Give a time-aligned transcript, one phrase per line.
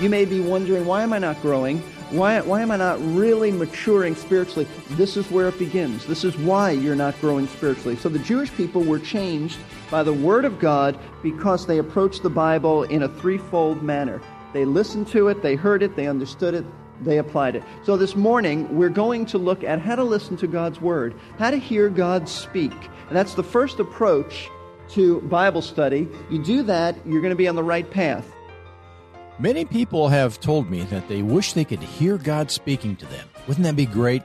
[0.00, 1.80] You may be wondering, why am I not growing?
[2.10, 4.66] Why, why am I not really maturing spiritually?
[4.92, 6.06] This is where it begins.
[6.06, 7.96] This is why you're not growing spiritually.
[7.96, 9.58] So the Jewish people were changed
[9.90, 14.22] by the Word of God because they approached the Bible in a threefold manner.
[14.54, 16.64] They listened to it, they heard it, they understood it,
[17.02, 17.62] they applied it.
[17.84, 21.50] So this morning, we're going to look at how to listen to God's Word, how
[21.50, 22.72] to hear God speak.
[23.08, 24.48] And that's the first approach
[24.92, 26.08] to Bible study.
[26.30, 28.34] You do that, you're going to be on the right path.
[29.40, 33.26] Many people have told me that they wish they could hear God speaking to them.
[33.48, 34.22] Wouldn't that be great?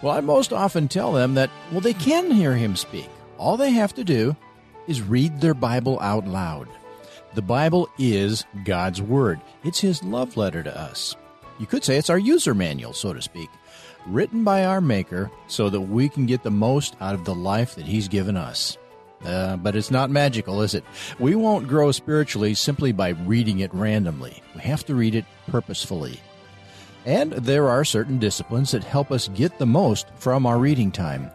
[0.00, 3.08] Well, I most often tell them that, well, they can hear Him speak.
[3.36, 4.36] All they have to do
[4.86, 6.68] is read their Bible out loud.
[7.34, 11.16] The Bible is God's Word, it's His love letter to us.
[11.58, 13.50] You could say it's our user manual, so to speak,
[14.06, 17.74] written by our Maker so that we can get the most out of the life
[17.74, 18.78] that He's given us.
[19.24, 20.84] Uh, but it's not magical, is it?
[21.18, 24.42] We won't grow spiritually simply by reading it randomly.
[24.54, 26.20] We have to read it purposefully.
[27.06, 31.30] And there are certain disciplines that help us get the most from our reading time.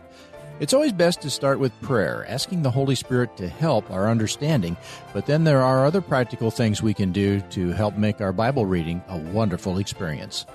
[0.60, 4.76] It's always best to start with prayer, asking the Holy Spirit to help our understanding,
[5.14, 8.66] but then there are other practical things we can do to help make our Bible
[8.66, 10.46] reading a wonderful experience.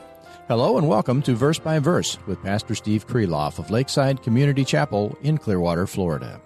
[0.47, 5.17] Hello and welcome to Verse by Verse with Pastor Steve Kreloff of Lakeside Community Chapel
[5.23, 6.39] in Clearwater, Florida.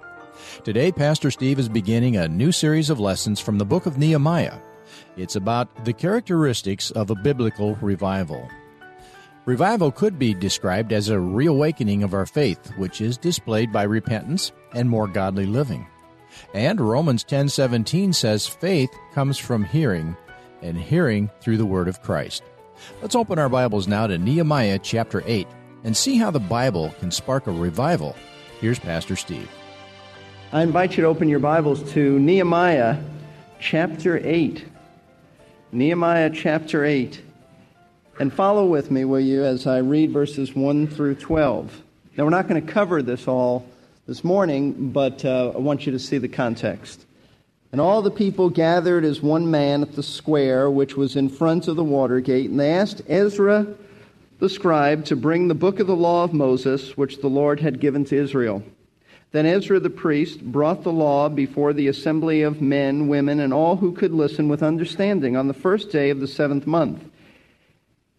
[0.64, 4.58] Today, Pastor Steve is beginning a new series of lessons from the book of Nehemiah.
[5.16, 8.48] It's about the characteristics of a biblical revival.
[9.46, 14.52] Revival could be described as a reawakening of our faith, which is displayed by repentance
[14.74, 15.86] and more godly living.
[16.52, 20.16] And Romans 10:17 says faith comes from hearing,
[20.60, 22.42] and hearing through the word of Christ.
[23.00, 25.46] Let's open our Bibles now to Nehemiah chapter 8
[25.84, 28.16] and see how the Bible can spark a revival.
[28.60, 29.48] Here's Pastor Steve.
[30.50, 33.02] I invite you to open your Bibles to Nehemiah
[33.60, 34.64] chapter 8.
[35.72, 37.20] Nehemiah chapter 8.
[38.18, 41.82] And follow with me, will you, as I read verses 1 through 12.
[42.16, 43.66] Now, we're not going to cover this all
[44.06, 47.04] this morning, but uh, I want you to see the context.
[47.70, 51.68] And all the people gathered as one man at the square which was in front
[51.68, 53.66] of the water gate, and they asked Ezra
[54.38, 57.80] the scribe to bring the book of the law of Moses, which the Lord had
[57.80, 58.62] given to Israel.
[59.30, 63.76] Then Ezra the priest brought the law before the assembly of men, women, and all
[63.76, 67.04] who could listen with understanding on the first day of the seventh month.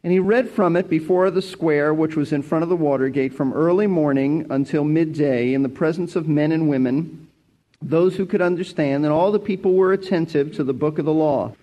[0.03, 3.09] And he read from it before the square which was in front of the water
[3.09, 7.27] gate from early morning until midday in the presence of men and women,
[7.81, 11.13] those who could understand, and all the people were attentive to the book of the
[11.13, 11.53] law.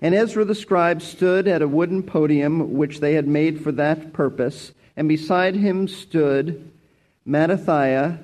[0.00, 4.12] And Ezra the scribe stood at a wooden podium which they had made for that
[4.12, 6.70] purpose, and beside him stood
[7.26, 8.18] Mattithiah,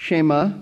[0.00, 0.52] Shema,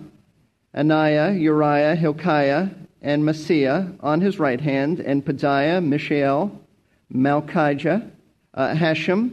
[0.74, 2.70] Anaiah, Uriah, Hilkiah,
[3.02, 6.58] and Maaseiah on his right hand, and Pedaiah, Mishael,
[7.12, 8.10] Malchijah,
[8.54, 9.32] uh, Hashum,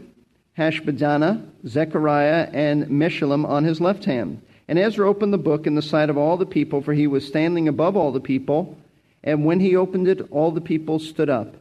[0.57, 4.41] Hashbaddanah, Zechariah, and Meshullam on his left hand.
[4.67, 7.25] And Ezra opened the book in the sight of all the people, for he was
[7.25, 8.77] standing above all the people.
[9.23, 11.55] And when he opened it, all the people stood up.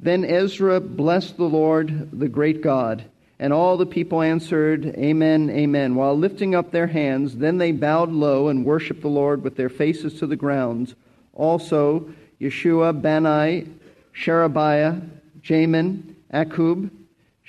[0.00, 3.04] Then Ezra blessed the Lord, the great God.
[3.38, 7.36] And all the people answered, Amen, Amen, while lifting up their hands.
[7.36, 10.94] Then they bowed low and worshiped the Lord with their faces to the ground.
[11.34, 13.68] Also, Yeshua, Bani,
[14.12, 15.00] Sherebiah,
[15.40, 16.90] Jamin, Akkub,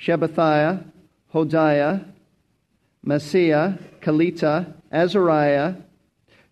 [0.00, 0.84] Shabbethai,
[1.34, 2.04] Hodiah,
[3.04, 5.74] Maaseiah, Kelita, Azariah,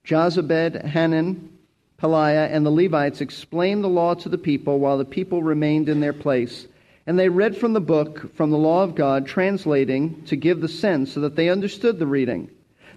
[0.05, 1.59] Jozabad, Hanan,
[2.01, 6.01] Pelaiah, and the Levites explained the law to the people while the people remained in
[6.01, 6.67] their place.
[7.09, 10.69] And they read from the book, from the law of God, translating to give the
[10.69, 12.51] sense so that they understood the reading.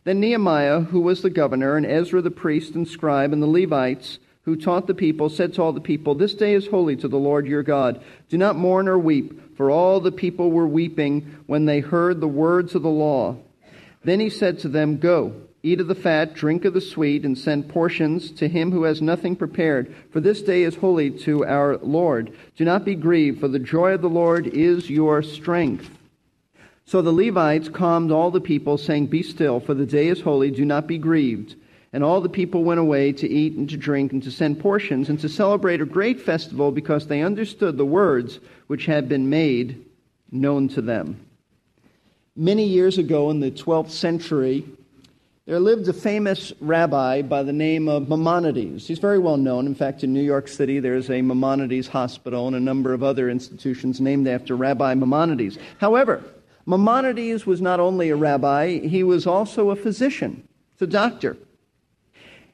[0.04, 4.20] Then Nehemiah, who was the governor, and Ezra the priest and scribe, and the Levites,
[4.44, 7.18] who taught the people, said to all the people, This day is holy to the
[7.18, 8.04] Lord your God.
[8.28, 12.28] Do not mourn or weep, for all the people were weeping when they heard the
[12.28, 13.38] words of the law.
[14.04, 17.38] Then he said to them, Go, eat of the fat, drink of the sweet, and
[17.38, 19.94] send portions to him who has nothing prepared.
[20.12, 22.34] For this day is holy to our Lord.
[22.56, 25.90] Do not be grieved, for the joy of the Lord is your strength.
[26.86, 30.52] So the Levites calmed all the people, saying, Be still, for the day is holy,
[30.52, 31.56] do not be grieved.
[31.94, 35.10] And all the people went away to eat and to drink and to send portions
[35.10, 39.86] and to celebrate a great festival because they understood the words which had been made
[40.32, 41.20] known to them.
[42.36, 44.66] Many years ago in the 12th century,
[45.48, 48.88] there lived a famous rabbi by the name of Maimonides.
[48.88, 49.66] He's very well known.
[49.66, 53.28] In fact, in New York City, there's a Maimonides Hospital and a number of other
[53.28, 55.58] institutions named after Rabbi Maimonides.
[55.80, 56.24] However,
[56.68, 60.48] Maimonides was not only a rabbi, he was also a physician,
[60.80, 61.38] a doctor.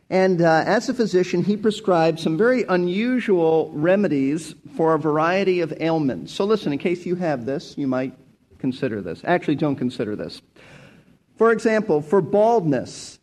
[0.10, 5.74] And uh, as a physician, he prescribed some very unusual remedies for a variety of
[5.82, 6.32] ailments.
[6.32, 8.14] So, listen, in case you have this, you might
[8.60, 9.22] consider this.
[9.26, 10.42] Actually, don't consider this.
[11.38, 13.20] For example, for baldness,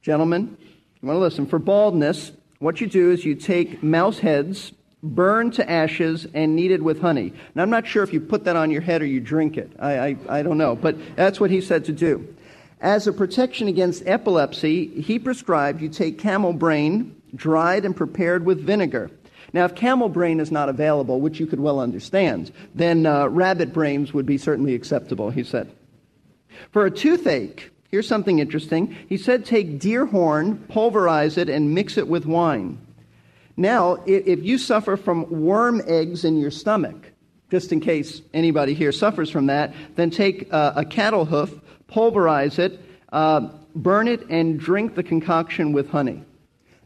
[0.00, 0.56] gentlemen,
[1.02, 1.46] you want to listen.
[1.46, 4.72] For baldness, what you do is you take mouse heads,
[5.02, 7.34] burned to ashes, and kneaded with honey.
[7.54, 9.70] Now, I'm not sure if you put that on your head or you drink it.
[9.78, 12.34] I, I, I don't know, but that's what he said to do.
[12.80, 18.64] As a protection against epilepsy, he prescribed you take camel brain, dried and prepared with
[18.64, 19.10] vinegar.
[19.52, 23.72] Now, if camel brain is not available, which you could well understand, then uh, rabbit
[23.74, 25.70] brains would be certainly acceptable, he said.
[26.70, 28.96] For a toothache, here's something interesting.
[29.08, 32.78] He said take deer horn, pulverize it, and mix it with wine.
[33.56, 37.12] Now, if you suffer from worm eggs in your stomach,
[37.50, 42.58] just in case anybody here suffers from that, then take uh, a cattle hoof, pulverize
[42.58, 42.80] it,
[43.12, 46.22] uh, burn it, and drink the concoction with honey.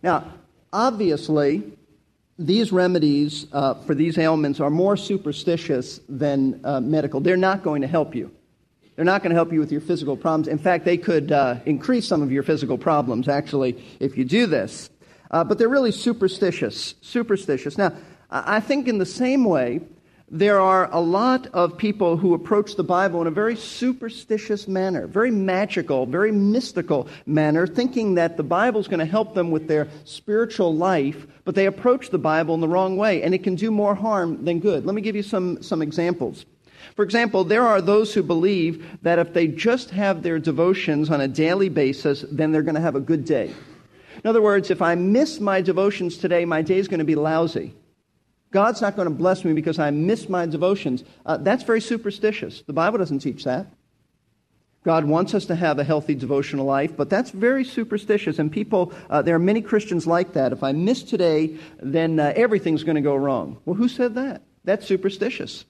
[0.03, 0.33] Now,
[0.73, 1.73] obviously,
[2.39, 7.21] these remedies uh, for these ailments are more superstitious than uh, medical.
[7.21, 8.31] They're not going to help you.
[9.01, 10.47] They're not going to help you with your physical problems.
[10.47, 14.45] In fact, they could uh, increase some of your physical problems, actually, if you do
[14.45, 14.91] this.
[15.31, 16.97] Uh, but they're really superstitious.
[17.01, 17.79] Superstitious.
[17.79, 17.95] Now,
[18.31, 19.81] I think in the same way,
[20.31, 25.07] there are a lot of people who approach the Bible in a very superstitious manner,
[25.07, 29.67] very magical, very mystical manner, thinking that the Bible is going to help them with
[29.67, 33.55] their spiritual life, but they approach the Bible in the wrong way, and it can
[33.55, 34.85] do more harm than good.
[34.85, 36.45] Let me give you some, some examples.
[36.97, 41.21] For example, there are those who believe that if they just have their devotions on
[41.21, 43.55] a daily basis, then they're going to have a good day.
[44.23, 47.15] In other words, if I miss my devotions today, my day is going to be
[47.15, 47.75] lousy.
[48.51, 51.05] God's not going to bless me because I miss my devotions.
[51.25, 52.63] Uh, that's very superstitious.
[52.67, 53.67] The Bible doesn't teach that.
[54.83, 58.39] God wants us to have a healthy devotional life, but that's very superstitious.
[58.39, 60.53] And people, uh, there are many Christians like that.
[60.53, 63.59] If I miss today, then uh, everything's going to go wrong.
[63.67, 64.43] Well, who said that?
[64.65, 65.67] That's superstitious.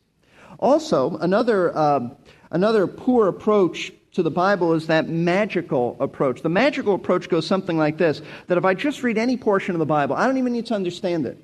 [0.61, 2.09] Also, another, uh,
[2.53, 6.43] another poor approach to the Bible is that magical approach.
[6.43, 9.79] The magical approach goes something like this that if I just read any portion of
[9.81, 11.39] the Bible, I don't even need to understand it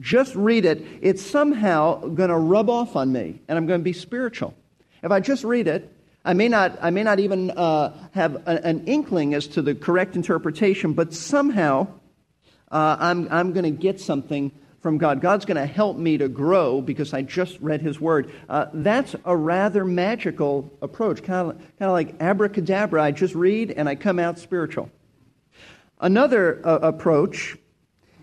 [0.00, 3.84] just read it, it's somehow going to rub off on me, and I'm going to
[3.84, 4.54] be spiritual.
[5.02, 5.92] If I just read it,
[6.24, 9.74] I may not, I may not even uh, have a, an inkling as to the
[9.74, 11.88] correct interpretation, but somehow
[12.70, 14.52] uh, I'm, I'm going to get something
[14.82, 15.20] from God.
[15.20, 18.32] God's going to help me to grow because I just read His Word.
[18.48, 23.00] Uh, that's a rather magical approach, kind of, kind of like abracadabra.
[23.00, 24.90] I just read and I come out spiritual.
[26.00, 27.56] Another uh, approach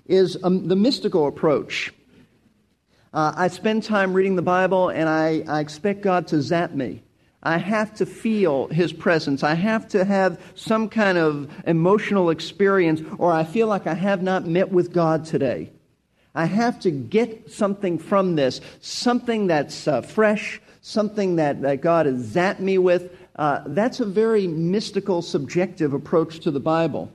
[0.05, 1.93] is um, the mystical approach.
[3.13, 7.03] Uh, I spend time reading the Bible and I, I expect God to zap me.
[7.41, 9.43] I have to feel His presence.
[9.43, 14.21] I have to have some kind of emotional experience, or I feel like I have
[14.21, 15.71] not met with God today.
[16.35, 22.05] I have to get something from this, something that's uh, fresh, something that, that God
[22.05, 23.15] has zapped me with.
[23.35, 27.11] Uh, that's a very mystical, subjective approach to the Bible.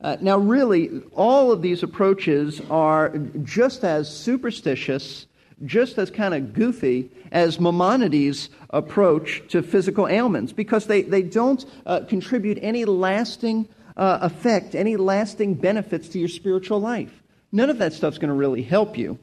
[0.00, 5.26] Uh, now, really, all of these approaches are just as superstitious,
[5.64, 11.64] just as kind of goofy as Maimonides' approach to physical ailments because they, they don't
[11.86, 17.22] uh, contribute any lasting uh, effect, any lasting benefits to your spiritual life.
[17.52, 19.18] None of that stuff's going to really help you.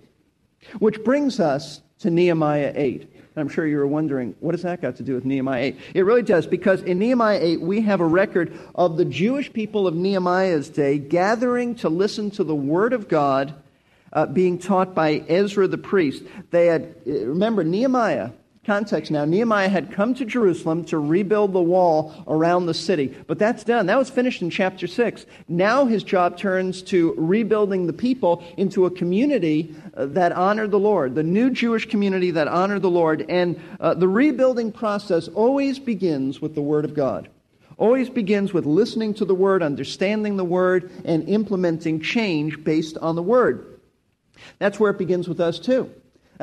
[0.80, 3.10] Which brings us to Nehemiah 8.
[3.36, 5.80] I'm sure you were wondering, what does that got to do with Nehemiah 8?
[5.96, 9.88] It really does, because in Nehemiah 8, we have a record of the Jewish people
[9.88, 13.56] of Nehemiah's day gathering to listen to the Word of God
[14.12, 16.24] uh, being taught by Ezra the priest.
[16.51, 18.30] They had, remember, Nehemiah
[18.65, 23.38] Context now Nehemiah had come to Jerusalem to rebuild the wall around the city, but
[23.38, 23.88] that's done.
[23.88, 25.25] That was finished in chapter 6.
[25.50, 30.79] Now his job turns to rebuilding the people into a community uh, that honored the
[30.79, 33.25] Lord, the new Jewish community that honored the Lord.
[33.27, 37.27] And uh, the rebuilding process always begins with the Word of God.
[37.77, 43.15] Always begins with listening to the Word, understanding the Word, and implementing change based on
[43.15, 43.82] the Word.
[44.60, 45.91] That's where it begins with us, too.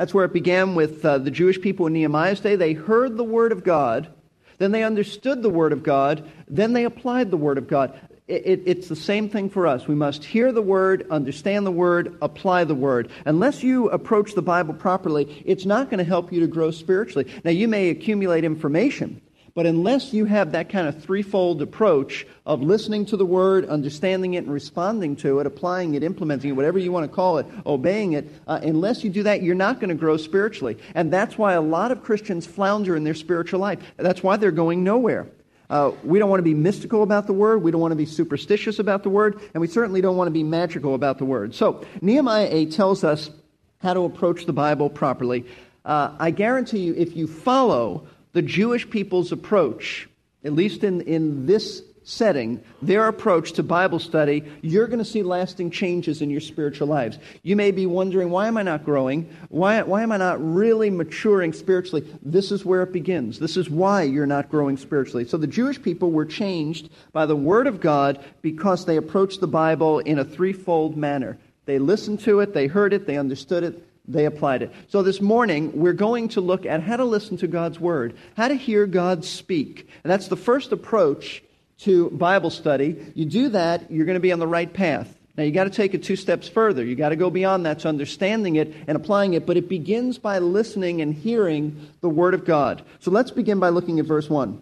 [0.01, 2.55] That's where it began with uh, the Jewish people in Nehemiah's day.
[2.55, 4.11] They heard the Word of God,
[4.57, 7.93] then they understood the Word of God, then they applied the Word of God.
[8.27, 9.87] it, it, it's the same thing for us.
[9.87, 13.11] We must hear the word, understand the word, apply the word.
[13.25, 17.31] Unless you approach the Bible properly, it's not going to help you to grow spiritually.
[17.43, 19.21] Now, you may accumulate information,
[19.53, 24.35] but unless you have that kind of threefold approach of listening to the word, understanding
[24.35, 27.45] it, and responding to it, applying it, implementing it, whatever you want to call it,
[27.65, 30.77] obeying it, uh, unless you do that, you're not going to grow spiritually.
[30.95, 33.79] And that's why a lot of Christians flounder in their spiritual life.
[33.97, 35.27] That's why they're going nowhere.
[35.69, 37.63] Uh, we don't want to be mystical about the word.
[37.63, 39.39] We don't want to be superstitious about the word.
[39.53, 41.55] And we certainly don't want to be magical about the word.
[41.55, 43.29] So, Nehemiah 8 tells us
[43.79, 45.45] how to approach the Bible properly.
[45.85, 50.09] Uh, I guarantee you, if you follow the Jewish people's approach,
[50.43, 55.21] at least in, in this setting, their approach to Bible study, you're going to see
[55.21, 57.19] lasting changes in your spiritual lives.
[57.43, 59.29] You may be wondering, why am I not growing?
[59.49, 62.05] Why, why am I not really maturing spiritually?
[62.23, 63.39] This is where it begins.
[63.39, 65.25] This is why you're not growing spiritually.
[65.25, 69.47] So the Jewish people were changed by the Word of God because they approached the
[69.47, 71.37] Bible in a threefold manner.
[71.65, 74.71] They listened to it, they heard it, they understood it, they applied it.
[74.89, 78.47] So this morning, we're going to look at how to listen to God's Word, how
[78.47, 79.87] to hear God speak.
[80.03, 81.43] And that's the first approach
[81.79, 83.11] to Bible study.
[83.15, 85.17] You do that, you're going to be on the right path.
[85.37, 86.83] Now, you got to take it two steps further.
[86.83, 90.17] You got to go beyond that to understanding it and applying it, but it begins
[90.17, 92.83] by listening and hearing the Word of God.
[92.99, 94.61] So let's begin by looking at verse 1.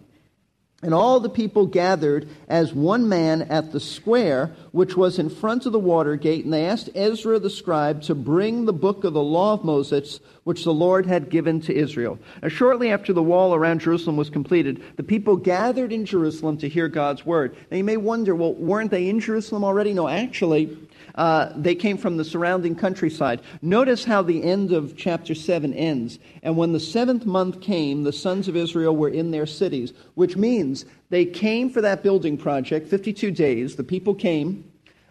[0.82, 5.66] And all the people gathered as one man at the square which was in front
[5.66, 9.12] of the water gate, and they asked Ezra the scribe to bring the book of
[9.12, 12.18] the law of Moses, which the Lord had given to Israel.
[12.42, 16.68] Now, shortly after the wall around Jerusalem was completed, the people gathered in Jerusalem to
[16.68, 17.54] hear God's word.
[17.70, 19.92] Now, you may wonder, well, weren't they in Jerusalem already?
[19.92, 20.78] No, actually,
[21.14, 23.40] uh, they came from the surrounding countryside.
[23.62, 26.18] Notice how the end of chapter 7 ends.
[26.42, 30.36] And when the seventh month came, the sons of Israel were in their cities, which
[30.36, 33.76] means they came for that building project, 52 days.
[33.76, 34.64] The people came.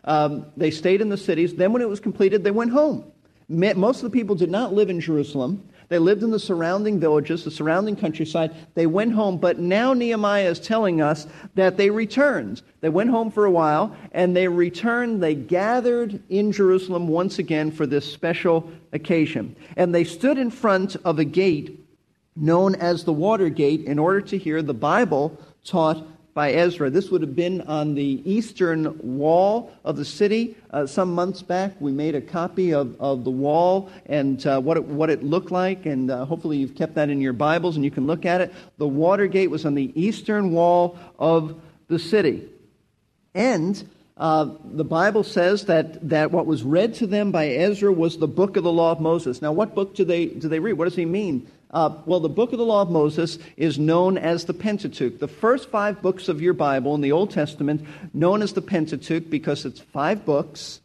[0.05, 1.55] Um, they stayed in the cities.
[1.55, 3.11] Then, when it was completed, they went home.
[3.49, 5.67] Most of the people did not live in Jerusalem.
[5.89, 8.55] They lived in the surrounding villages, the surrounding countryside.
[8.75, 12.61] They went home, but now Nehemiah is telling us that they returned.
[12.81, 15.21] They went home for a while, and they returned.
[15.21, 19.55] They gathered in Jerusalem once again for this special occasion.
[19.75, 21.79] And they stood in front of a gate
[22.35, 26.05] known as the Water Gate in order to hear the Bible taught
[26.39, 26.89] by Ezra.
[26.89, 30.55] This would have been on the eastern wall of the city.
[30.71, 34.77] Uh, some months back, we made a copy of, of the wall and uh, what,
[34.77, 37.83] it, what it looked like, and uh, hopefully you've kept that in your Bibles and
[37.83, 38.53] you can look at it.
[38.77, 42.47] The water gate was on the eastern wall of the city.
[43.35, 48.17] And uh, the Bible says that, that what was read to them by Ezra was
[48.17, 49.41] the book of the law of Moses.
[49.41, 50.77] Now, what book do they, do they read?
[50.77, 54.17] What does he mean uh, well, the book of the law of Moses is known
[54.17, 55.19] as the Pentateuch.
[55.19, 59.29] The first five books of your Bible in the Old Testament, known as the Pentateuch
[59.29, 60.81] because it's five books,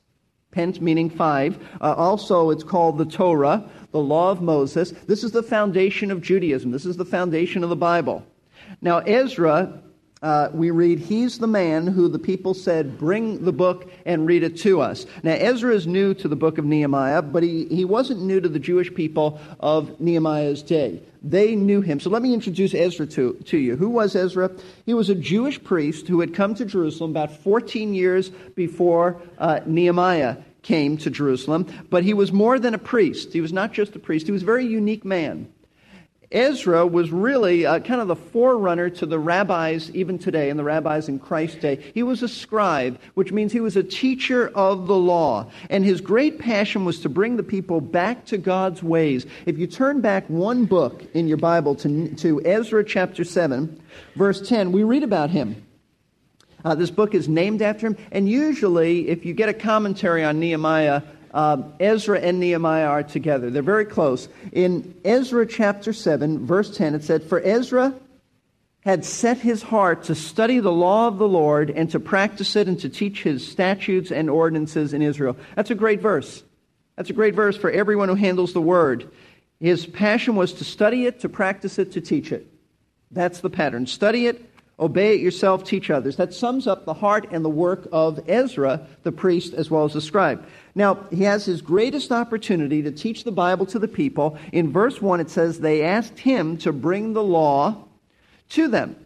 [0.50, 1.58] pent meaning five.
[1.80, 4.92] Uh, also, it's called the Torah, the law of Moses.
[5.06, 6.70] This is the foundation of Judaism.
[6.70, 8.26] This is the foundation of the Bible.
[8.82, 9.80] Now, Ezra
[10.25, 14.43] uh, we read, He's the man who the people said, Bring the book and read
[14.43, 15.04] it to us.
[15.23, 18.49] Now, Ezra is new to the book of Nehemiah, but he, he wasn't new to
[18.49, 21.02] the Jewish people of Nehemiah's day.
[21.23, 22.00] They knew him.
[22.00, 23.76] So let me introduce Ezra to, to you.
[23.76, 24.50] Who was Ezra?
[24.87, 29.61] He was a Jewish priest who had come to Jerusalem about 14 years before uh,
[29.66, 33.35] Nehemiah came to Jerusalem, but he was more than a priest.
[33.35, 35.49] He was not just a priest, he was a very unique man.
[36.33, 40.64] Ezra was really uh, kind of the forerunner to the rabbis even today, and the
[40.64, 41.76] rabbis in Christ's day.
[41.95, 45.50] He was a scribe, which means he was a teacher of the law.
[45.71, 49.26] And his great passion was to bring the people back to God's ways.
[49.47, 53.81] If you turn back one book in your Bible to, to Ezra chapter 7,
[54.16, 55.64] verse 10, we read about him.
[56.64, 60.40] Uh, this book is named after him, and usually, if you get a commentary on
[60.40, 61.02] Nehemiah,
[61.34, 63.50] um, Ezra and Nehemiah are together.
[63.50, 64.28] They're very close.
[64.52, 67.92] In Ezra chapter 7, verse 10, it said, For Ezra
[68.84, 72.68] had set his heart to study the law of the Lord and to practice it
[72.68, 75.36] and to teach his statutes and ordinances in Israel.
[75.56, 76.44] That's a great verse.
[76.96, 79.10] That's a great verse for everyone who handles the word.
[79.58, 82.46] His passion was to study it, to practice it, to teach it.
[83.10, 83.86] That's the pattern.
[83.86, 86.16] Study it, obey it yourself, teach others.
[86.16, 89.93] That sums up the heart and the work of Ezra, the priest, as well as
[89.93, 90.47] the scribe.
[90.75, 94.38] Now, he has his greatest opportunity to teach the Bible to the people.
[94.52, 97.85] In verse 1, it says, They asked him to bring the law
[98.50, 98.97] to them.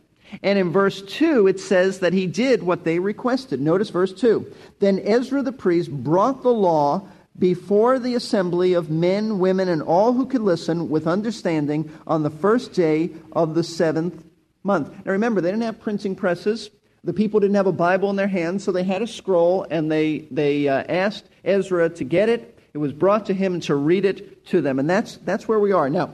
[0.42, 3.60] And in verse 2, it says that he did what they requested.
[3.60, 4.46] Notice verse 2.
[4.78, 7.08] Then Ezra the priest brought the law
[7.38, 12.30] before the assembly of men, women, and all who could listen with understanding on the
[12.30, 14.24] first day of the seventh
[14.62, 14.90] month.
[15.04, 16.70] Now remember, they didn't have printing presses.
[17.04, 19.90] The people didn't have a Bible in their hands, so they had a scroll, and
[19.90, 22.58] they, they uh, asked Ezra to get it.
[22.74, 24.78] It was brought to him to read it to them.
[24.78, 25.88] And that's, that's where we are.
[25.88, 26.12] Now,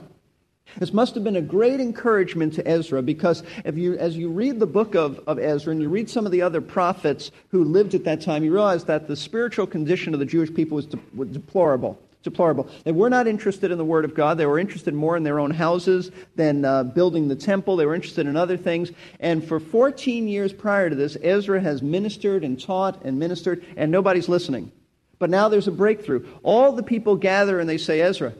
[0.77, 4.59] this must have been a great encouragement to Ezra because if you, as you read
[4.59, 7.93] the book of, of Ezra and you read some of the other prophets who lived
[7.93, 10.99] at that time, you realize that the spiritual condition of the Jewish people was, de-
[11.13, 12.67] was deplorable deplorable.
[12.83, 14.37] They were not interested in the Word of God.
[14.37, 17.77] They were interested more in their own houses than uh, building the temple.
[17.77, 18.91] They were interested in other things.
[19.21, 23.89] And for 14 years prior to this, Ezra has ministered and taught and ministered, and
[23.89, 24.73] nobody's listening.
[25.19, 26.27] But now there's a breakthrough.
[26.43, 28.33] All the people gather and they say, Ezra,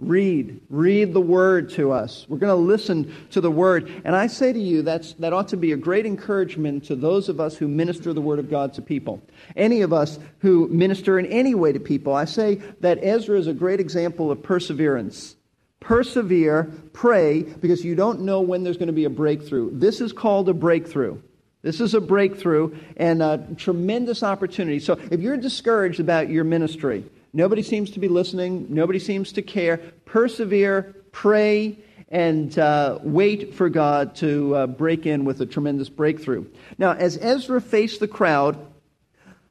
[0.00, 0.60] Read.
[0.70, 2.24] Read the word to us.
[2.26, 3.92] We're going to listen to the word.
[4.04, 7.28] And I say to you, that's, that ought to be a great encouragement to those
[7.28, 9.20] of us who minister the word of God to people.
[9.56, 12.14] Any of us who minister in any way to people.
[12.14, 15.36] I say that Ezra is a great example of perseverance.
[15.80, 16.64] Persevere,
[16.94, 19.70] pray, because you don't know when there's going to be a breakthrough.
[19.72, 21.20] This is called a breakthrough.
[21.62, 24.80] This is a breakthrough and a tremendous opportunity.
[24.80, 28.66] So if you're discouraged about your ministry, Nobody seems to be listening.
[28.68, 29.78] Nobody seems to care.
[30.04, 36.44] Persevere, pray, and uh, wait for God to uh, break in with a tremendous breakthrough.
[36.76, 38.58] Now, as Ezra faced the crowd,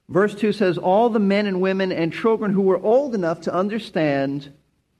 [0.09, 3.53] verse 2 says, All the men and women and children who were old enough to
[3.53, 4.51] understand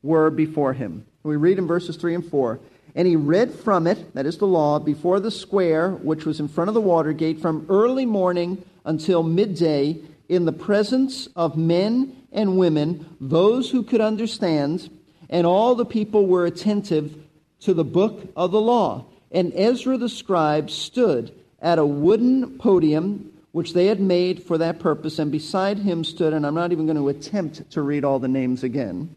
[0.02, 1.06] were before him.
[1.24, 2.60] We read in verses 3 and 4.
[2.96, 6.48] And he read from it, that is the law, before the square which was in
[6.48, 12.16] front of the water gate from early morning until midday in the presence of men
[12.32, 14.90] and women, those who could understand,
[15.30, 17.16] and all the people were attentive
[17.62, 19.06] to the book of the law.
[19.32, 24.80] And Ezra the scribe stood at a wooden podium which they had made for that
[24.80, 28.20] purpose, and beside him stood, and I'm not even going to attempt to read all
[28.20, 29.16] the names again,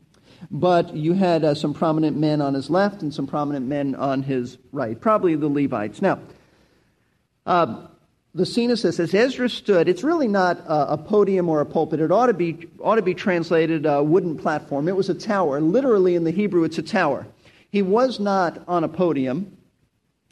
[0.51, 4.23] but you had uh, some prominent men on his left and some prominent men on
[4.23, 6.01] his right, probably the Levites.
[6.01, 6.21] Now,
[7.45, 7.87] uh,
[8.35, 12.01] the scene this as Ezra stood, it's really not a, a, podium or a pulpit.
[12.01, 14.89] It ought to be, ought to be translated a wooden platform.
[14.89, 15.61] It was a tower.
[15.61, 17.27] Literally in the Hebrew, it's a tower.
[17.71, 19.57] He was not on a podium,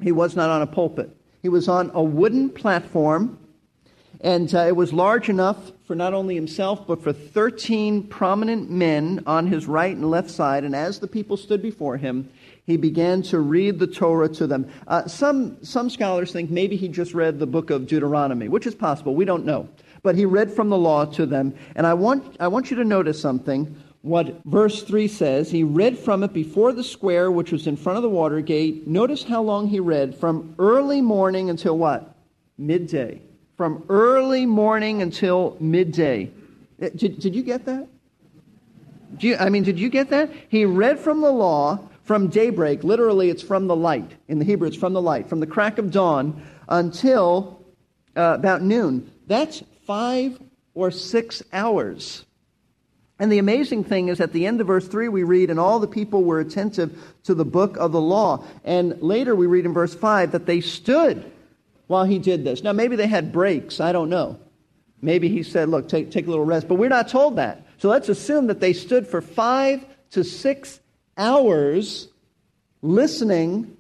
[0.03, 1.15] he was not on a pulpit.
[1.43, 3.39] He was on a wooden platform,
[4.21, 9.23] and uh, it was large enough for not only himself, but for 13 prominent men
[9.27, 10.65] on his right and left side.
[10.65, 12.31] And as the people stood before him,
[12.71, 14.71] he began to read the Torah to them.
[14.87, 18.75] Uh, some, some scholars think maybe he just read the book of Deuteronomy, which is
[18.75, 19.15] possible.
[19.15, 19.69] We don't know.
[20.03, 21.55] But he read from the law to them.
[21.77, 23.77] And I want, I want you to notice something.
[24.03, 27.99] What verse 3 says, he read from it before the square which was in front
[27.99, 28.87] of the water gate.
[28.87, 32.15] Notice how long he read from early morning until what?
[32.57, 33.21] Midday.
[33.59, 36.31] From early morning until midday.
[36.81, 37.89] Uh, did, did you get that?
[39.19, 40.31] You, I mean, did you get that?
[40.49, 44.11] He read from the law from daybreak, literally, it's from the light.
[44.27, 47.65] In the Hebrew, it's from the light, from the crack of dawn until
[48.17, 49.13] uh, about noon.
[49.29, 50.37] That's five
[50.75, 52.25] or six hours.
[53.21, 55.79] And the amazing thing is, at the end of verse 3, we read, And all
[55.79, 58.45] the people were attentive to the book of the law.
[58.65, 61.31] And later we read in verse 5 that they stood
[61.87, 62.65] while he did this.
[62.65, 63.79] Now, maybe they had breaks.
[63.79, 64.37] I don't know.
[65.01, 66.67] Maybe he said, Look, take, take a little rest.
[66.67, 67.65] But we're not told that.
[67.79, 70.81] So let's assume that they stood for five to six
[71.21, 72.09] hours
[72.83, 73.77] listening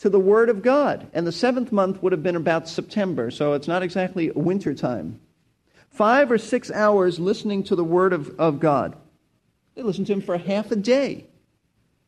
[0.00, 1.08] to the Word of God.
[1.14, 5.20] And the seventh month would have been about September, so it's not exactly winter time.
[5.90, 8.96] Five or six hours listening to the Word of, of God.
[9.74, 11.26] They listened to Him for half a day.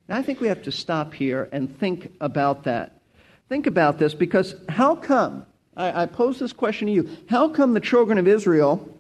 [0.09, 3.01] Now, I think we have to stop here and think about that.
[3.49, 7.73] Think about this because how come, I, I pose this question to you, how come
[7.73, 8.94] the children of Israel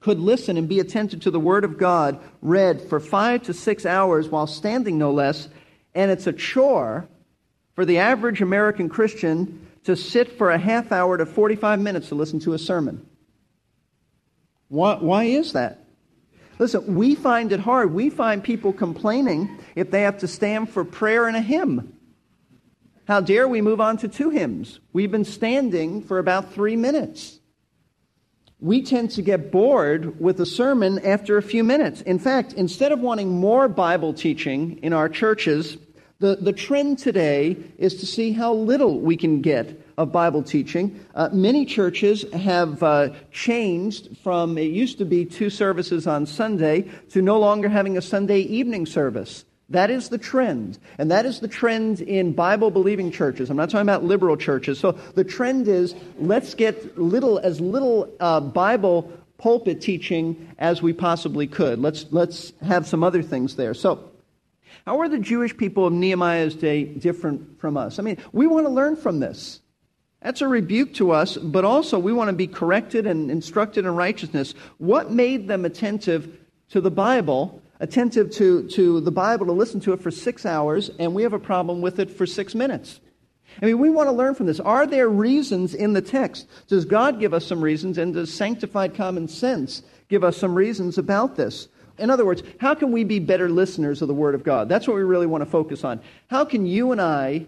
[0.00, 3.84] could listen and be attentive to the Word of God read for five to six
[3.84, 5.48] hours while standing, no less,
[5.94, 7.08] and it's a chore
[7.74, 12.14] for the average American Christian to sit for a half hour to 45 minutes to
[12.14, 13.06] listen to a sermon.
[14.68, 15.84] Why, why is that?
[16.58, 17.92] Listen, we find it hard.
[17.92, 21.94] We find people complaining if they have to stand for prayer and a hymn.
[23.06, 24.80] How dare we move on to two hymns?
[24.92, 27.37] We've been standing for about three minutes
[28.60, 32.00] we tend to get bored with a sermon after a few minutes.
[32.02, 35.76] In fact, instead of wanting more Bible teaching in our churches,
[36.18, 41.04] the, the trend today is to see how little we can get of Bible teaching.
[41.14, 46.90] Uh, many churches have uh, changed from it used to be two services on Sunday
[47.10, 49.44] to no longer having a Sunday evening service.
[49.70, 50.78] That is the trend.
[50.96, 53.50] And that is the trend in Bible believing churches.
[53.50, 54.80] I'm not talking about liberal churches.
[54.80, 60.92] So the trend is let's get little, as little uh, Bible pulpit teaching as we
[60.92, 61.78] possibly could.
[61.80, 63.74] Let's, let's have some other things there.
[63.74, 64.10] So,
[64.86, 67.98] how are the Jewish people of Nehemiah's day different from us?
[67.98, 69.60] I mean, we want to learn from this.
[70.22, 73.94] That's a rebuke to us, but also we want to be corrected and instructed in
[73.94, 74.54] righteousness.
[74.78, 76.38] What made them attentive
[76.70, 80.90] to the Bible, attentive to, to the Bible to listen to it for six hours,
[80.98, 83.00] and we have a problem with it for six minutes?
[83.60, 84.60] I mean, we want to learn from this.
[84.60, 86.46] Are there reasons in the text?
[86.68, 90.98] Does God give us some reasons, and does sanctified common sense give us some reasons
[90.98, 91.68] about this?
[91.98, 94.68] In other words, how can we be better listeners of the Word of God?
[94.68, 96.00] That's what we really want to focus on.
[96.28, 97.46] How can you and I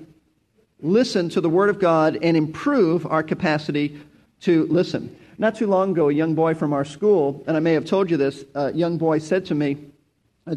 [0.81, 4.01] listen to the Word of God and improve our capacity
[4.41, 5.17] to listen?
[5.39, 8.11] Not too long ago, a young boy from our school, and I may have told
[8.11, 9.77] you this, a young boy said to me,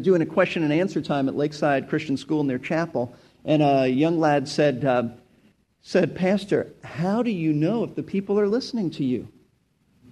[0.00, 3.88] doing a question and answer time at Lakeside Christian School in their chapel, and a
[3.88, 5.04] young lad said, uh,
[5.82, 9.28] said, Pastor, how do you know if the people are listening to you?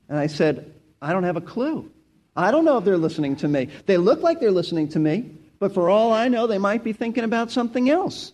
[0.09, 1.91] And I said, I don't have a clue.
[2.37, 3.69] I don't know if they're listening to me.
[3.87, 6.93] They look like they're listening to me, but for all I know, they might be
[6.93, 8.33] thinking about something else.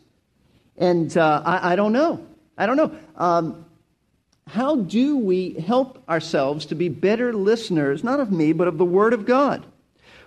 [0.76, 2.24] And uh, I, I, don't know.
[2.56, 2.96] I don't know.
[3.16, 3.64] Um,
[4.46, 8.84] how do we help ourselves to be better listeners, not of me, but of the
[8.84, 9.66] Word of God?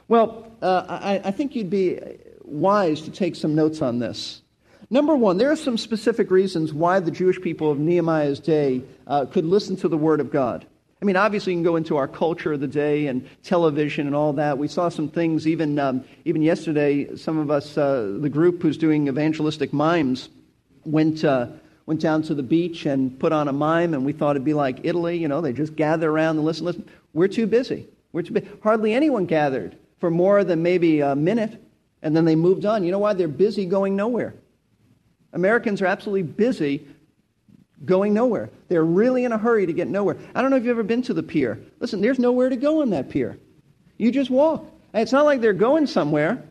[0.08, 2.00] Well, uh, I, I think you'd be
[2.44, 4.42] wise to take some notes on this.
[4.90, 9.26] Number one, there are some specific reasons why the Jewish people of Nehemiah's day uh,
[9.26, 10.66] could listen to the Word of God.
[11.02, 14.16] I mean, obviously, you can go into our culture of the day and television and
[14.16, 14.58] all that.
[14.58, 17.16] We saw some things even, um, even yesterday.
[17.16, 20.30] Some of us, uh, the group who's doing evangelistic mimes,
[20.84, 21.48] went, uh,
[21.86, 24.54] went down to the beach and put on a mime, and we thought it'd be
[24.54, 25.18] like Italy.
[25.18, 26.88] You know, they just gather around and listen, listen.
[27.14, 27.88] We're too busy.
[28.12, 28.48] We're too busy.
[28.62, 31.64] Hardly anyone gathered for more than maybe a minute,
[32.02, 32.84] and then they moved on.
[32.84, 33.14] You know why?
[33.14, 34.34] They're busy going nowhere.
[35.32, 36.86] Americans are absolutely busy
[37.86, 38.50] going nowhere.
[38.68, 40.18] They're really in a hurry to get nowhere.
[40.36, 41.60] I don't know if you've ever been to the pier.
[41.80, 43.38] Listen, there's nowhere to go on that pier.
[43.98, 44.66] You just walk.
[44.94, 46.44] It's not like they're going somewhere.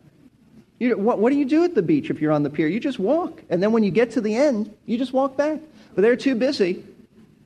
[0.79, 2.67] You, what, what do you do at the beach if you're on the pier?
[2.67, 3.43] You just walk.
[3.49, 5.59] And then when you get to the end, you just walk back.
[5.93, 6.83] But they're too busy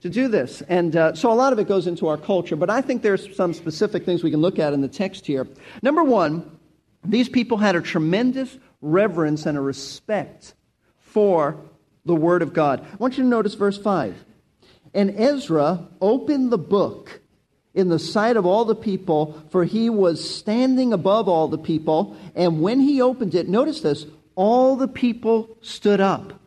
[0.06, 0.62] to do this.
[0.70, 2.56] And uh, so a lot of it goes into our culture.
[2.56, 5.48] But I think there's some specific things we can look at in the text here.
[5.82, 6.60] Number one,
[7.04, 10.54] these people had a tremendous reverence and a respect
[11.00, 11.60] for
[12.06, 12.86] the Word of God.
[12.86, 14.24] I want you to notice verse 5.
[14.94, 17.22] And Ezra opened the book
[17.74, 22.15] in the sight of all the people, for he was standing above all the people.
[22.36, 26.39] And when he opened it, notice this, all the people stood up.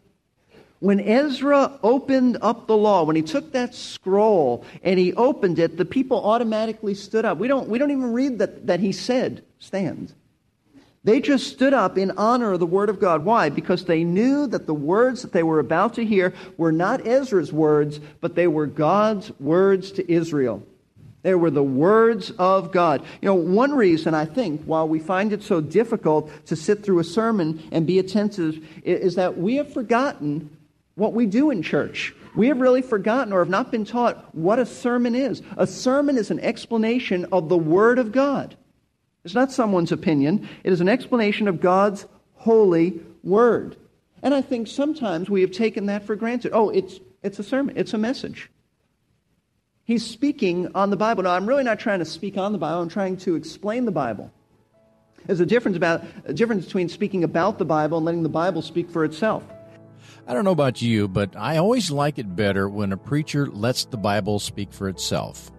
[0.80, 5.76] When Ezra opened up the law, when he took that scroll and he opened it,
[5.76, 7.38] the people automatically stood up.
[7.38, 10.14] We don't, we don't even read that, that he said, stand.
[11.02, 13.24] They just stood up in honor of the Word of God.
[13.24, 13.48] Why?
[13.48, 17.52] Because they knew that the words that they were about to hear were not Ezra's
[17.52, 20.62] words, but they were God's words to Israel.
[21.22, 23.02] They were the words of God.
[23.20, 27.00] You know, one reason I think why we find it so difficult to sit through
[27.00, 30.50] a sermon and be attentive is that we have forgotten
[30.98, 32.14] what we do in church.
[32.36, 35.42] We have really forgotten or have not been taught what a sermon is.
[35.56, 38.56] A sermon is an explanation of the Word of God.
[39.24, 43.76] It's not someone's opinion, it is an explanation of God's holy word.
[44.22, 46.52] And I think sometimes we have taken that for granted.
[46.52, 48.50] Oh, it's, it's a sermon, it's a message.
[49.84, 51.22] He's speaking on the Bible.
[51.22, 53.92] Now, I'm really not trying to speak on the Bible, I'm trying to explain the
[53.92, 54.32] Bible.
[55.26, 58.62] There's a difference, about, a difference between speaking about the Bible and letting the Bible
[58.62, 59.42] speak for itself.
[60.26, 63.84] I don't know about you, but I always like it better when a preacher lets
[63.84, 65.50] the Bible speak for itself.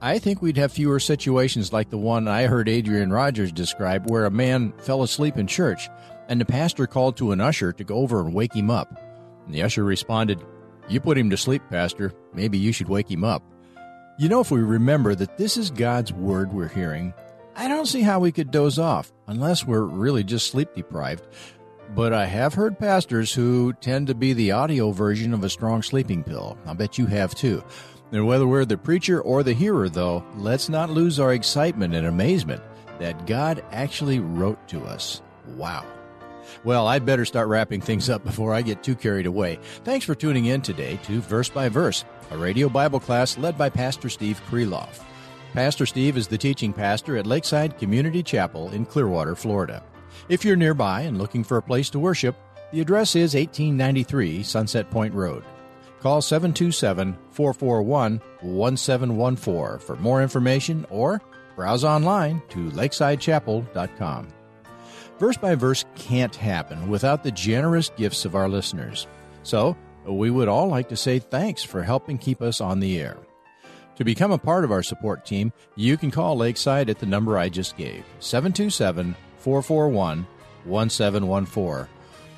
[0.00, 4.26] I think we'd have fewer situations like the one I heard Adrian Rogers describe, where
[4.26, 5.88] a man fell asleep in church,
[6.28, 9.00] and the pastor called to an usher to go over and wake him up.
[9.46, 10.44] And the usher responded,
[10.88, 12.12] You put him to sleep, Pastor.
[12.34, 13.42] Maybe you should wake him up.
[14.18, 17.14] You know, if we remember that this is God's word we're hearing,
[17.56, 21.26] I don't see how we could doze off unless we're really just sleep deprived.
[21.94, 25.80] But I have heard pastors who tend to be the audio version of a strong
[25.80, 26.58] sleeping pill.
[26.66, 27.62] I bet you have too.
[28.10, 32.06] And whether we're the preacher or the hearer, though, let's not lose our excitement and
[32.06, 32.62] amazement
[32.98, 35.22] that God actually wrote to us.
[35.56, 35.86] Wow.
[36.64, 39.60] Well, I'd better start wrapping things up before I get too carried away.
[39.84, 43.70] Thanks for tuning in today to Verse by Verse, a radio Bible class led by
[43.70, 45.00] Pastor Steve Kreloff.
[45.52, 49.82] Pastor Steve is the teaching pastor at Lakeside Community Chapel in Clearwater, Florida.
[50.28, 52.36] If you're nearby and looking for a place to worship,
[52.72, 55.44] the address is 1893 Sunset Point Road.
[56.00, 61.22] Call 727 441 1714 for more information or
[61.56, 64.28] browse online to lakesidechapel.com.
[65.18, 69.06] Verse by verse can't happen without the generous gifts of our listeners.
[69.44, 73.16] So, we would all like to say thanks for helping keep us on the air.
[73.96, 77.38] To become a part of our support team, you can call Lakeside at the number
[77.38, 80.26] I just gave 727 441
[80.64, 81.88] 1714.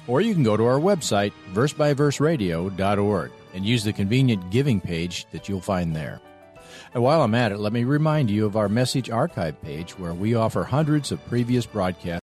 [0.08, 5.48] Or you can go to our website, versebyverseradio.org and use the convenient giving page that
[5.48, 6.20] you'll find there.
[6.94, 10.14] And while I'm at it, let me remind you of our message archive page where
[10.14, 12.14] we offer hundreds of previous broadcasts